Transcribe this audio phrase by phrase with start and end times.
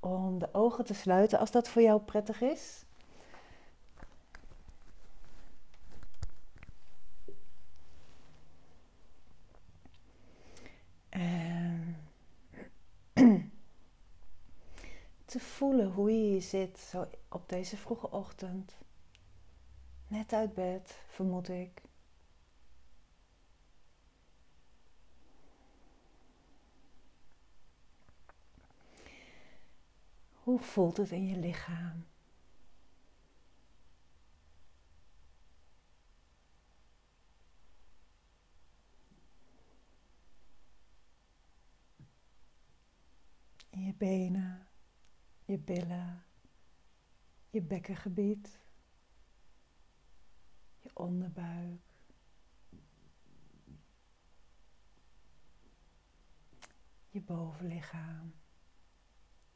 [0.00, 2.84] om de ogen te sluiten als dat voor jou prettig is.
[11.08, 11.96] En
[15.24, 18.78] te voelen hoe je hier zit, zo op deze vroege ochtend.
[20.08, 21.82] Net uit bed, vermoed ik.
[30.50, 32.06] Hoe voelt het in je lichaam?
[43.70, 44.68] In je benen,
[45.44, 46.24] je billen,
[47.50, 48.58] je bekkengebied,
[50.78, 51.82] je onderbuik.
[57.08, 58.39] Je bovenlichaam.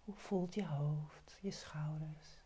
[0.04, 2.42] Hoe voelt je hoofd, je schouders?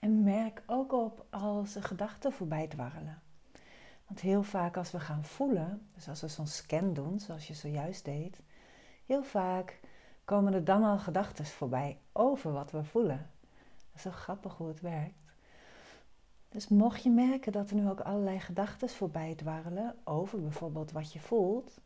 [0.00, 3.22] En merk ook op als er gedachten voorbij dwarrelen.
[4.06, 7.54] Want heel vaak als we gaan voelen, dus als we zo'n scan doen, zoals je
[7.54, 8.40] zojuist deed,
[9.06, 9.80] heel vaak
[10.24, 13.30] komen er dan al gedachten voorbij over wat we voelen.
[13.60, 15.23] Dat is zo grappig hoe het werkt.
[16.54, 21.12] Dus mocht je merken dat er nu ook allerlei gedachten voorbij dwarrelen over bijvoorbeeld wat
[21.12, 21.78] je voelt,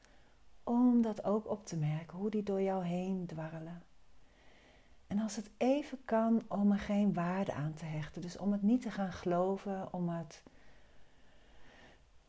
[0.65, 3.83] om dat ook op te merken, hoe die door jou heen dwarrelen.
[5.07, 8.23] En als het even kan, om er geen waarde aan te hechten.
[8.23, 10.43] Dus om het niet te gaan geloven, om, het,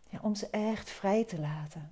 [0.09, 1.91] ja, om ze echt vrij te laten.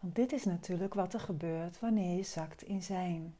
[0.00, 3.34] Want dit is natuurlijk wat er gebeurt wanneer je zakt in zijn.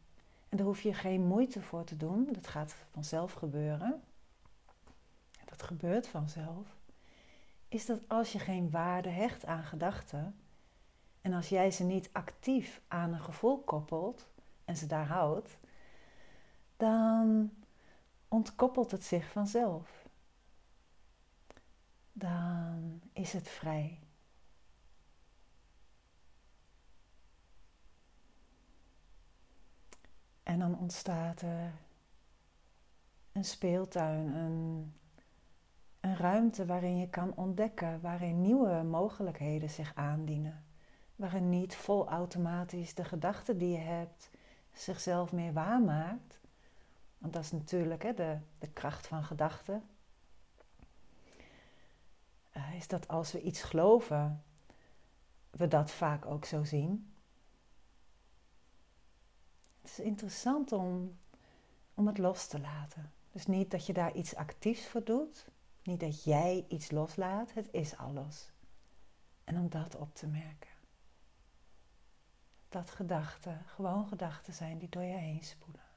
[0.49, 4.03] En daar hoef je geen moeite voor te doen, dat gaat vanzelf gebeuren
[5.53, 6.67] dat gebeurt vanzelf,
[7.69, 10.37] is dat als je geen waarde hecht aan gedachten
[11.21, 14.29] en als jij ze niet actief aan een gevoel koppelt
[14.65, 15.59] en ze daar houdt,
[16.77, 17.51] dan
[18.29, 20.09] ontkoppelt het zich vanzelf.
[22.13, 23.99] Dan is het vrij.
[30.43, 31.73] En dan ontstaat er
[33.33, 34.95] een speeltuin, een
[36.03, 40.65] een ruimte waarin je kan ontdekken, waarin nieuwe mogelijkheden zich aandienen.
[41.17, 44.31] Waarin niet vol automatisch de gedachten die je hebt
[44.73, 46.41] zichzelf meer waarmaakt.
[47.19, 49.85] Want dat is natuurlijk hè, de, de kracht van gedachten.
[52.57, 54.43] Uh, is dat als we iets geloven,
[55.51, 57.15] we dat vaak ook zo zien.
[59.81, 61.19] Het is interessant om,
[61.95, 63.13] om het los te laten.
[63.33, 65.47] Dus niet dat je daar iets actiefs voor doet,
[65.83, 68.51] niet dat jij iets loslaat, het is alles.
[69.45, 70.71] En om dat op te merken.
[72.69, 75.92] Dat gedachten gewoon gedachten zijn die door je heen spoelen.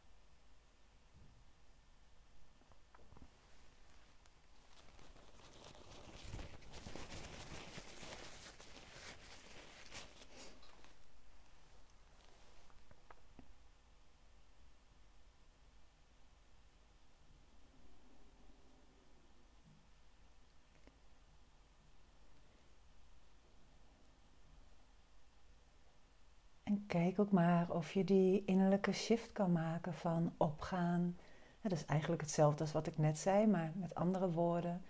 [26.95, 31.17] Kijk ook maar of je die innerlijke shift kan maken van opgaan.
[31.61, 34.81] dat is eigenlijk hetzelfde als wat ik net zei, maar met andere woorden.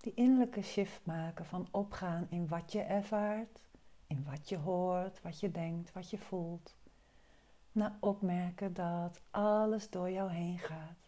[0.00, 3.60] Die innerlijke shift maken van opgaan in wat je ervaart,
[4.06, 6.74] in wat je hoort, wat je denkt, wat je voelt.
[7.72, 11.05] Naar opmerken dat alles door jou heen gaat.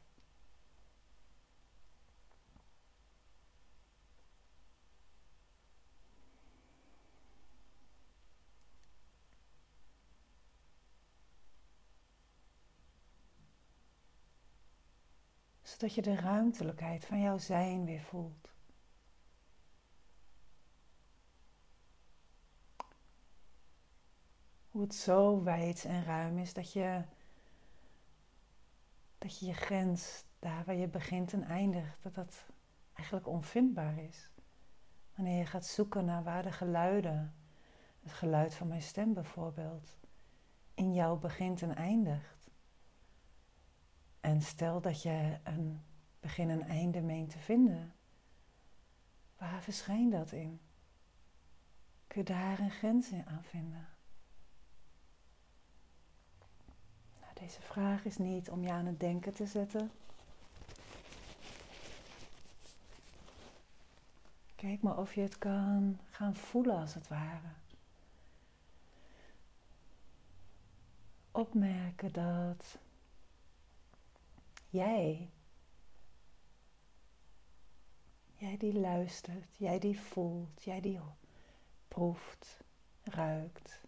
[15.79, 18.53] Zodat je de ruimtelijkheid van jouw zijn weer voelt.
[24.69, 27.03] Hoe het zo wijd en ruim is dat je,
[29.19, 32.45] dat je je grens, daar waar je begint en eindigt, dat dat
[32.93, 34.31] eigenlijk onvindbaar is.
[35.15, 37.35] Wanneer je gaat zoeken naar waar de geluiden,
[38.03, 39.99] het geluid van mijn stem bijvoorbeeld,
[40.75, 42.38] in jou begint en eindigt.
[44.29, 45.81] En stel dat je een
[46.21, 47.93] begin en einde meent te vinden.
[49.39, 50.61] Waar verschijnt dat in?
[52.07, 53.89] Kun je daar een grens in aan vinden?
[57.21, 59.91] Nou, deze vraag is niet om je aan het denken te zetten.
[64.55, 67.53] Kijk maar of je het kan gaan voelen als het ware.
[71.31, 72.79] Opmerken dat
[74.69, 75.31] jij,
[78.35, 81.01] jij die luistert, jij die voelt, jij die
[81.89, 82.61] proeft,
[83.03, 83.81] ruikt.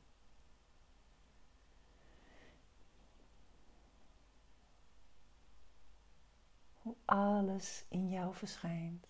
[6.75, 9.06] Hoe alles in jou verschijnt.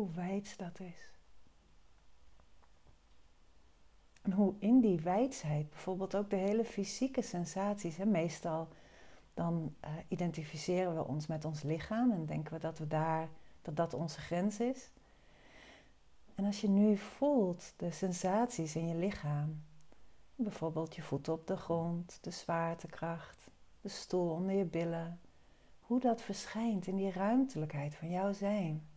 [0.00, 1.10] Hoe wijd dat is.
[4.22, 8.68] En hoe in die wijsheid bijvoorbeeld ook de hele fysieke sensaties, hè, meestal
[9.34, 13.28] dan uh, identificeren we ons met ons lichaam en denken we dat we daar,
[13.62, 14.90] dat dat onze grens is.
[16.34, 19.62] En als je nu voelt de sensaties in je lichaam,
[20.34, 23.50] bijvoorbeeld je voeten op de grond, de zwaartekracht,
[23.80, 25.20] de stoel onder je billen,
[25.80, 28.88] hoe dat verschijnt in die ruimtelijkheid van jouw zijn.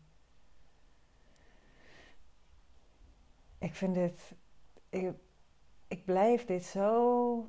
[3.64, 4.32] Ik vind dit,
[4.90, 5.14] ik,
[5.88, 7.48] ik blijf dit zo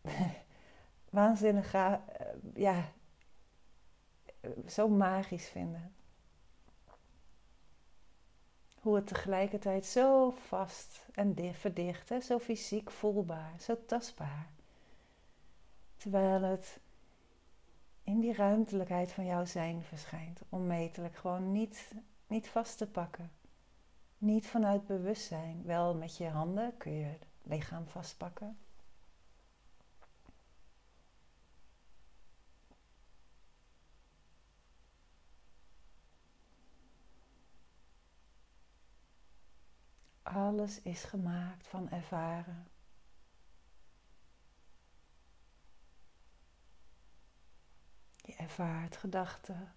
[1.10, 1.94] waanzinnig, uh,
[2.54, 2.92] ja,
[4.66, 5.94] zo magisch vinden.
[8.80, 12.20] Hoe het tegelijkertijd zo vast en verdicht, hè?
[12.20, 14.50] zo fysiek voelbaar, zo tastbaar.
[15.96, 16.80] Terwijl het
[18.02, 21.92] in die ruimtelijkheid van jouw zijn verschijnt, onmetelijk, gewoon niet,
[22.26, 23.39] niet vast te pakken.
[24.20, 28.58] Niet vanuit bewustzijn, wel met je handen kun je het lichaam vastpakken.
[40.22, 42.68] Alles is gemaakt van ervaren.
[48.16, 49.74] Je ervaart gedachten.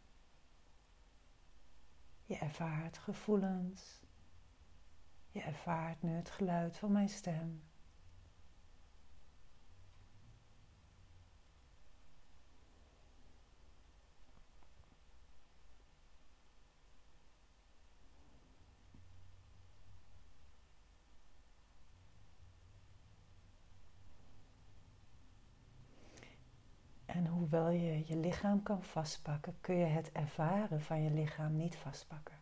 [2.25, 4.02] Je ervaart gevoelens.
[5.33, 7.63] Je ervaart nu het geluid van mijn stem.
[27.05, 31.75] En hoewel je je lichaam kan vastpakken, kun je het ervaren van je lichaam niet
[31.75, 32.35] vastpakken.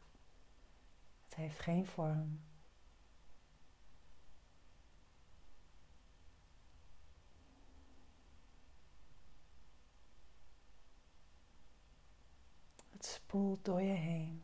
[1.24, 2.51] Het heeft geen vorm.
[13.06, 14.44] Spoelt door je heen.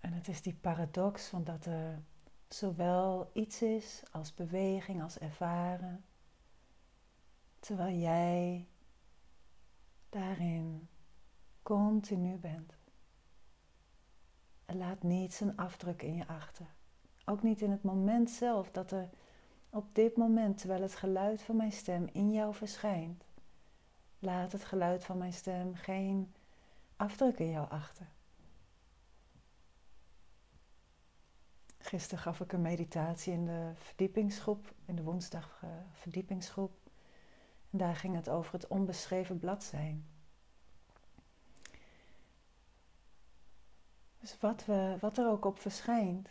[0.00, 2.02] En het is die paradox van dat er
[2.48, 6.04] zowel iets is als beweging, als ervaren,
[7.60, 8.68] terwijl jij
[10.08, 10.88] daarin
[11.62, 12.76] continu bent.
[14.64, 16.66] En laat niet een afdruk in je achter.
[17.24, 19.10] Ook niet in het moment zelf dat er
[19.76, 23.24] op dit moment, terwijl het geluid van mijn stem in jou verschijnt,
[24.18, 26.34] laat het geluid van mijn stem geen
[26.96, 28.06] afdruk in jou achter.
[31.78, 36.72] Gisteren gaf ik een meditatie in de verdiepingsgroep, in de woensdag uh, verdiepingsgroep.
[37.70, 40.06] En daar ging het over het onbeschreven blad zijn.
[44.20, 46.28] Dus wat, we, wat er ook op verschijnt,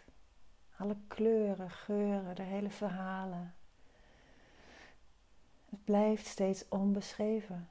[0.78, 3.54] alle kleuren, geuren, de hele verhalen.
[5.70, 7.70] Het blijft steeds onbeschreven.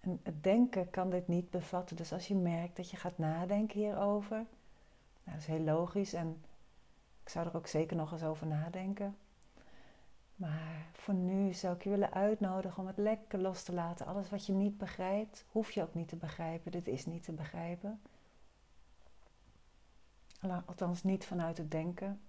[0.00, 1.96] En het denken kan dit niet bevatten.
[1.96, 4.46] Dus als je merkt dat je gaat nadenken hierover, nou,
[5.24, 6.44] dat is heel logisch en
[7.22, 9.16] ik zou er ook zeker nog eens over nadenken.
[10.36, 14.06] Maar voor nu zou ik je willen uitnodigen om het lekker los te laten.
[14.06, 16.72] Alles wat je niet begrijpt, hoef je ook niet te begrijpen.
[16.72, 18.00] Dit is niet te begrijpen.
[20.40, 22.20] Althans niet vanuit het denken.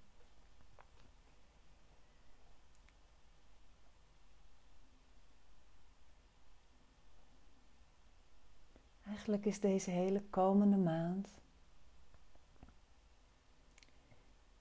[9.02, 11.34] Eigenlijk is deze hele komende maand,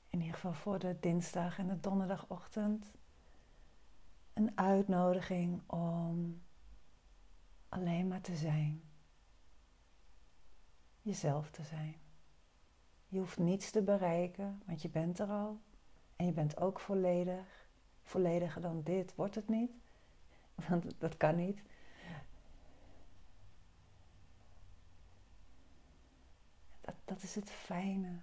[0.10, 2.92] in ieder geval voor de dinsdag en de donderdagochtend,
[4.34, 6.42] een uitnodiging om
[7.70, 8.84] alleen maar te zijn.
[11.02, 12.09] Jezelf te zijn.
[13.10, 15.60] Je hoeft niets te bereiken, want je bent er al.
[16.16, 17.68] En je bent ook volledig.
[18.04, 19.72] Vollediger dan dit wordt het niet.
[20.70, 21.62] Want dat kan niet.
[27.10, 28.22] dat is het fijne.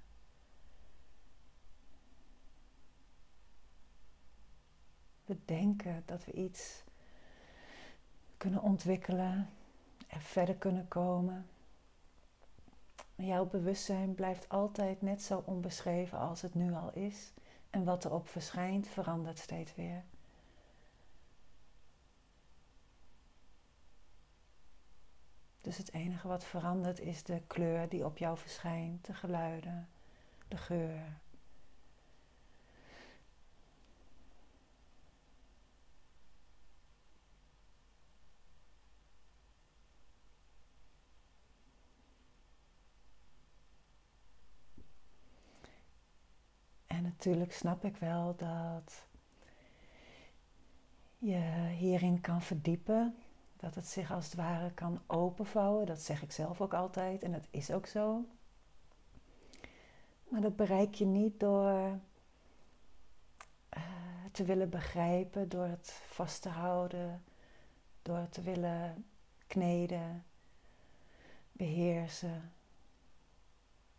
[5.24, 6.84] We denken dat we iets
[8.36, 9.48] kunnen ontwikkelen,
[10.06, 11.46] er verder kunnen komen.
[13.16, 17.32] Jouw bewustzijn blijft altijd net zo onbeschreven als het nu al is.
[17.70, 20.04] En wat erop verschijnt verandert steeds weer.
[25.66, 29.88] Dus het enige wat verandert is de kleur die op jou verschijnt, de geluiden,
[30.48, 31.18] de geur.
[46.86, 49.04] En natuurlijk snap ik wel dat
[51.18, 53.14] je hierin kan verdiepen
[53.56, 55.86] dat het zich als het ware kan openvouwen.
[55.86, 58.24] Dat zeg ik zelf ook altijd en dat is ook zo.
[60.28, 61.70] Maar dat bereik je niet door
[63.76, 63.84] uh,
[64.32, 67.24] te willen begrijpen, door het vast te houden,
[68.02, 69.04] door te willen
[69.46, 70.24] kneden,
[71.52, 72.52] beheersen.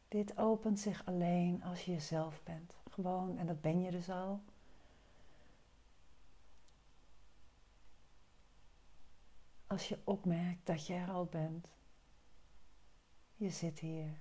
[0.08, 2.77] Dit opent zich alleen als je jezelf bent.
[2.98, 4.42] Gewoon, en dat ben je dus al.
[9.68, 11.68] als je opmerkt dat je er al bent.
[13.36, 14.20] Je zit hier.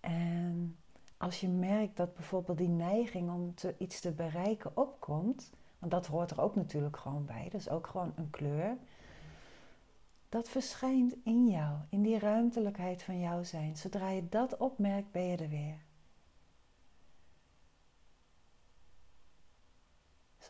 [0.00, 0.78] En
[1.16, 6.06] als je merkt dat bijvoorbeeld die neiging om te, iets te bereiken opkomt, want dat
[6.06, 8.78] hoort er ook natuurlijk gewoon bij, dat is ook gewoon een kleur.
[10.30, 13.76] Dat verschijnt in jou, in die ruimtelijkheid van jouw zijn.
[13.76, 15.88] Zodra je dat opmerkt, ben je er weer.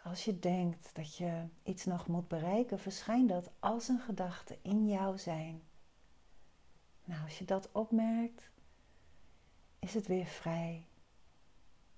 [0.02, 4.88] als je denkt dat je iets nog moet bereiken, verschijnt dat als een gedachte in
[4.88, 5.62] jouw zijn.
[7.04, 8.50] Nou, als je dat opmerkt,
[9.78, 10.87] is het weer vrij.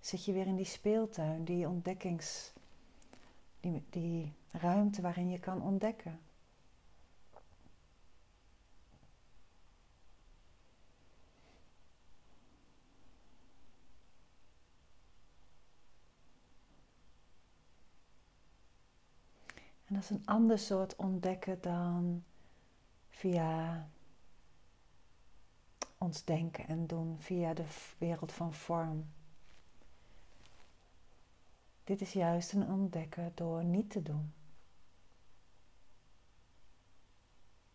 [0.01, 2.53] Zit je weer in die speeltuin, die ontdekkings,
[3.61, 6.21] die, die ruimte waarin je kan ontdekken.
[20.03, 22.25] Is een ander soort ontdekken dan
[23.09, 23.89] via
[25.99, 29.13] ons denken en doen, via de wereld van vorm.
[31.85, 34.35] Dit is juist een ontdekken door niet te doen.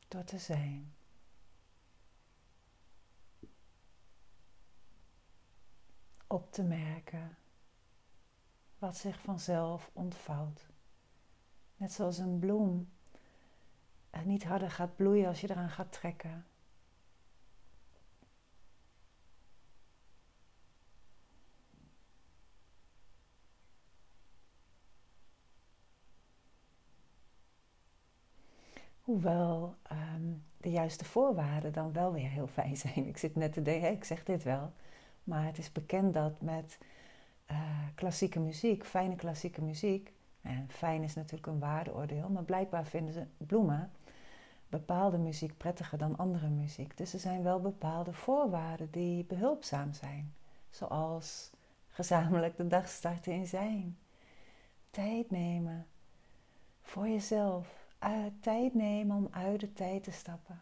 [0.08, 0.94] Door te zijn.
[6.28, 7.38] Op te merken
[8.78, 10.66] wat zich vanzelf ontvouwt.
[11.78, 12.88] Net zoals een bloem
[14.24, 16.46] niet harder gaat bloeien als je eraan gaat trekken.
[29.02, 33.08] Hoewel um, de juiste voorwaarden dan wel weer heel fijn zijn.
[33.08, 34.74] Ik zit net te denken, ik zeg dit wel.
[35.24, 36.78] Maar het is bekend dat met
[37.52, 43.14] uh, klassieke muziek, fijne klassieke muziek, en fijn is natuurlijk een waardeoordeel, maar blijkbaar vinden
[43.14, 43.92] ze bloemen
[44.70, 46.98] bepaalde muziek prettiger dan andere muziek.
[46.98, 50.34] Dus er zijn wel bepaalde voorwaarden die behulpzaam zijn,
[50.70, 51.52] zoals
[51.88, 53.98] gezamenlijk de dag starten in zijn.
[54.90, 55.88] Tijd nemen
[56.82, 57.86] voor jezelf.
[58.40, 60.62] tijd nemen om uit de tijd te stappen.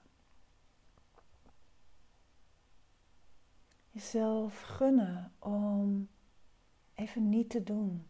[3.89, 6.07] Jezelf gunnen om
[6.93, 8.05] even niet te doen.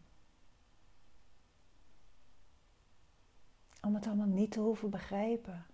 [3.80, 5.66] Om het allemaal niet te hoeven begrijpen.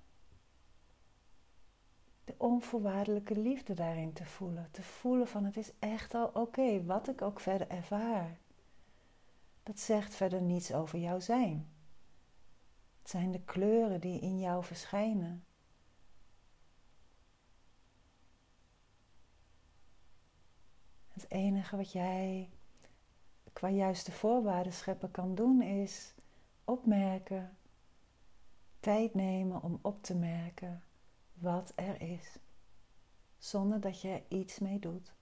[2.24, 4.68] De onvoorwaardelijke liefde daarin te voelen.
[4.70, 8.38] Te voelen van het is echt al oké, wat ik ook verder ervaar.
[9.62, 11.68] Dat zegt verder niets over jouw zijn.
[12.98, 15.44] Het zijn de kleuren die in jou verschijnen.
[21.08, 22.50] Het enige wat jij
[23.52, 26.14] qua juiste voorwaarden scheppen kan doen is
[26.64, 27.56] opmerken
[28.82, 30.82] tijd nemen om op te merken
[31.34, 32.38] wat er is,
[33.38, 35.12] zonder dat er iets mee doet.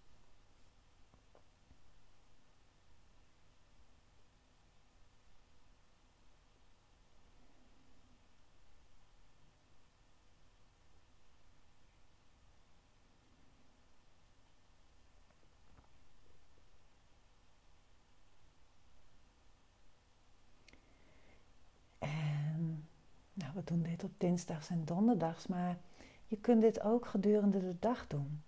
[23.61, 25.79] we We doen dit op dinsdags en donderdags, maar
[26.27, 28.43] je kunt dit ook gedurende de dag doen.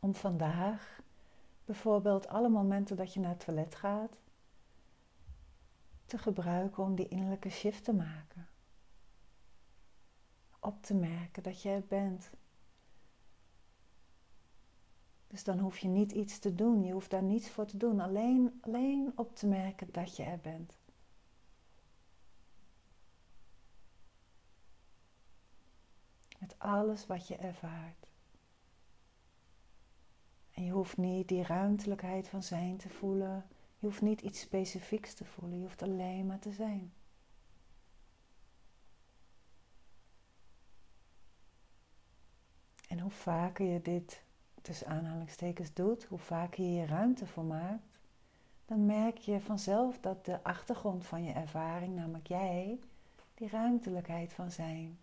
[0.00, 1.00] Om vandaag
[1.64, 4.16] bijvoorbeeld alle momenten dat je naar het toilet gaat
[6.06, 8.48] te gebruiken om die innerlijke shift te maken.
[10.60, 12.30] Op te merken dat er bent.
[15.26, 18.00] Dus dan hoef je niet iets te doen, je hoeft daar niets voor te doen,
[18.00, 20.78] alleen, alleen op te merken dat je er bent.
[26.40, 28.06] Met alles wat je ervaart.
[30.50, 33.46] En je hoeft niet die ruimtelijkheid van zijn te voelen.
[33.78, 35.58] Je hoeft niet iets specifieks te voelen.
[35.58, 36.92] Je hoeft alleen maar te zijn.
[42.88, 44.22] En hoe vaker je dit
[44.62, 47.98] tussen aanhalingstekens doet, hoe vaker je je ruimte voor maakt,
[48.64, 52.80] dan merk je vanzelf dat de achtergrond van je ervaring, namelijk jij,
[53.34, 54.98] die ruimtelijkheid van zijn,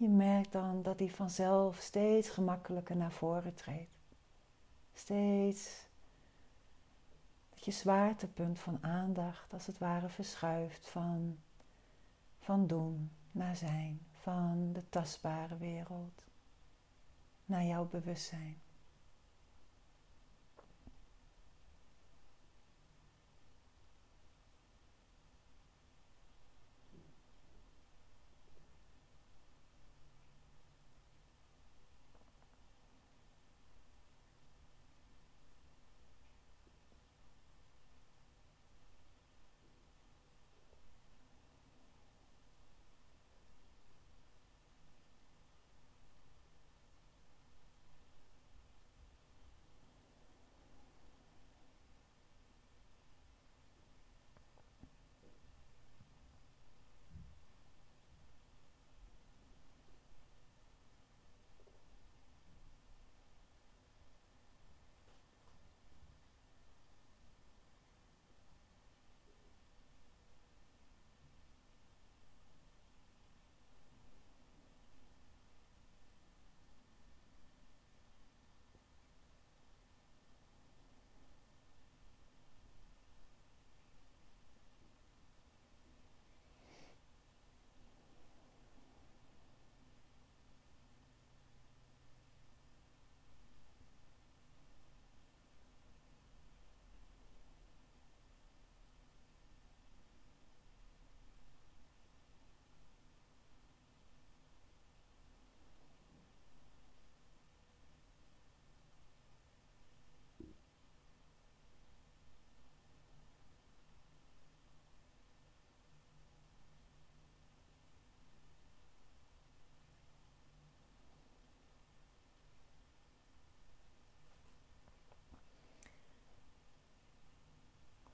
[0.00, 3.90] je merkt dan dat die vanzelf steeds gemakkelijker naar voren treedt.
[4.94, 5.86] Steeds
[7.50, 11.38] dat je zwaartepunt van aandacht als het ware verschuift van,
[12.38, 16.24] van doen naar zijn, van de tastbare wereld
[17.44, 18.60] naar jouw bewustzijn.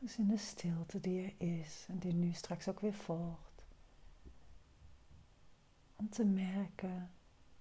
[0.07, 3.65] Dus in de stilte die er is en die nu straks ook weer volgt.
[5.97, 7.11] Om te merken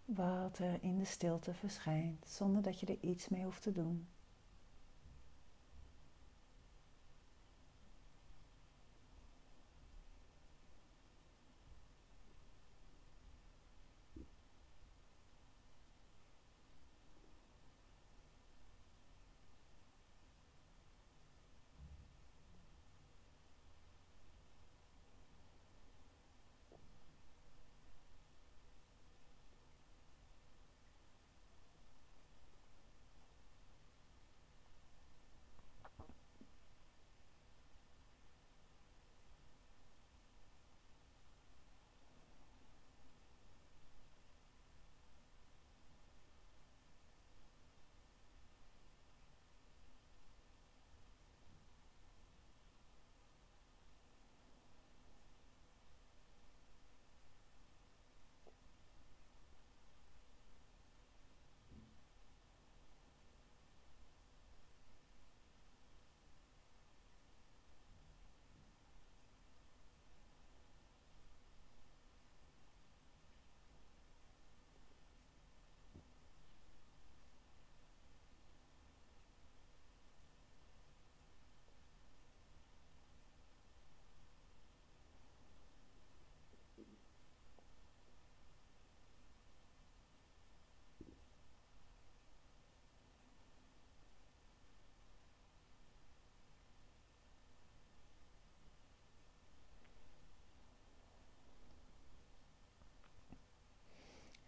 [0.06, 4.08] wat er in de stilte verschijnt, zonder dat je er iets mee hoeft te doen.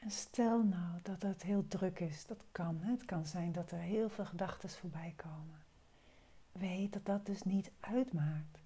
[0.08, 2.80] Stel nou dat het heel druk is, dat kan.
[2.82, 5.63] Het kan zijn dat er heel veel gedachten voorbij komen.
[6.52, 8.60] Weet dat dat dus niet uitmaakt.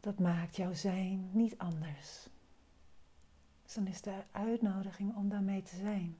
[0.00, 2.28] Dat maakt jouw zijn niet anders.
[3.62, 6.18] Dus dan is de uitnodiging om daarmee te zijn.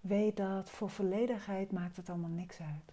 [0.00, 2.92] Weet dat voor volledigheid maakt het allemaal niks uit.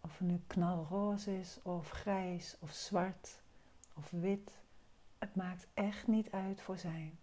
[0.00, 3.40] Of het nu knalroze is, of grijs, of zwart,
[3.94, 4.59] of wit.
[5.20, 7.18] Het maakt echt niet uit voor zijn.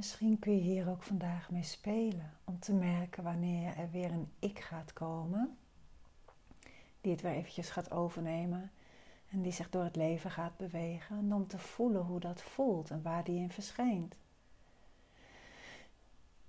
[0.00, 4.32] Misschien kun je hier ook vandaag mee spelen om te merken wanneer er weer een
[4.38, 5.56] ik gaat komen,
[7.00, 8.70] die het weer eventjes gaat overnemen
[9.30, 12.90] en die zich door het leven gaat bewegen en om te voelen hoe dat voelt
[12.90, 14.14] en waar die in verschijnt.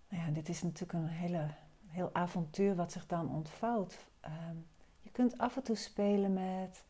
[0.09, 1.47] Nou ja, dit is natuurlijk een hele,
[1.87, 4.05] heel avontuur wat zich dan ontvouwt.
[4.19, 4.55] Ehm,
[5.01, 6.83] je kunt af en toe spelen met.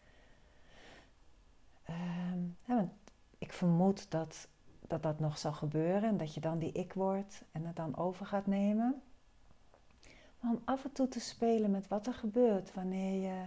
[1.90, 2.92] Um,
[3.38, 4.48] ik vermoed dat
[4.92, 7.98] dat dat nog zal gebeuren en dat je dan die ik wordt en het dan
[7.98, 9.02] over gaat nemen.
[10.40, 13.44] Maar om af en toe te spelen met wat er gebeurt wanneer je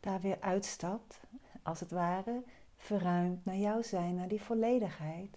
[0.00, 1.20] daar weer uitstapt,
[1.62, 2.42] als het ware,
[2.76, 5.36] verruimt naar jouw zijn, naar die volledigheid.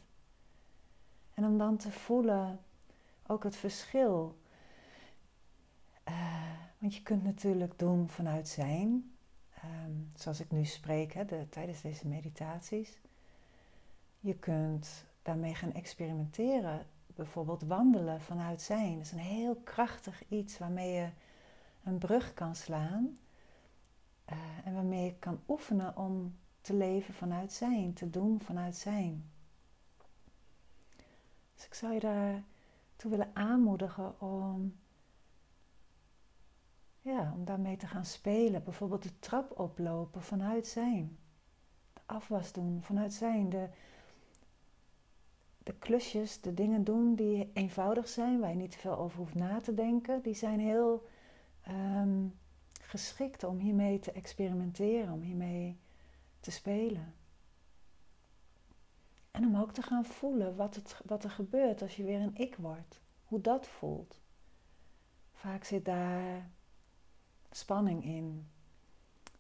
[1.34, 2.60] En om dan te voelen
[3.28, 4.38] ook het verschil.
[6.10, 6.42] Uh,
[6.78, 9.14] want je kunt natuurlijk doen vanuit zijn,
[9.64, 13.00] um, zoals ik nu spreek hè, de, tijdens deze meditaties.
[14.20, 16.88] Je kunt daarmee gaan experimenteren.
[17.08, 18.98] Bijvoorbeeld wandelen vanuit zijn.
[18.98, 21.10] Dat is een heel krachtig iets waarmee je
[21.84, 23.20] een brug kan slaan.
[24.32, 29.30] Uh, en waarmee je kan oefenen om te leven vanuit zijn, te doen vanuit zijn.
[31.56, 34.76] Dus ik zou je daartoe willen aanmoedigen om,
[37.02, 38.64] ja, om daarmee te gaan spelen.
[38.64, 41.18] Bijvoorbeeld de trap oplopen vanuit zijn.
[41.94, 43.50] De afwas doen vanuit zijn.
[43.50, 43.70] De,
[45.70, 49.36] de klusjes, de dingen doen die eenvoudig zijn, waar je niet te veel over hoeft
[49.36, 51.08] na te denken, die zijn heel
[51.62, 52.28] ehm,
[52.82, 55.80] geschikt om hiermee te experimenteren, om hiermee
[56.40, 57.14] te spelen.
[59.32, 62.36] En om ook te gaan voelen wat, het, wat er gebeurt als je weer een
[62.36, 64.22] ik wordt, hoe dat voelt.
[65.34, 66.50] Vaak zit daar
[67.52, 68.48] spanning in.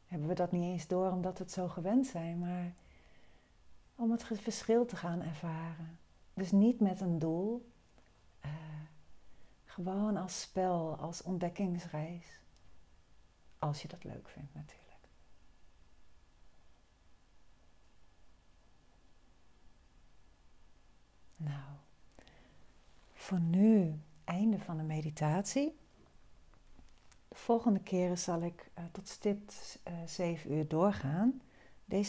[0.06, 2.74] Hebben we dat niet eens door omdat we het zo gewend zijn, maar
[3.96, 5.99] om het verschil te gaan ervaren.
[6.40, 7.72] Dus niet met een doel,
[8.46, 8.52] uh,
[9.64, 12.40] gewoon als spel, als ontdekkingsreis.
[13.58, 15.08] Als je dat leuk vindt natuurlijk.
[21.36, 21.76] Nou,
[23.14, 25.78] voor nu einde van de meditatie.
[27.28, 31.42] De volgende keren zal ik uh, tot stipt uh, 7 uur doorgaan.
[31.86, 32.08] Deze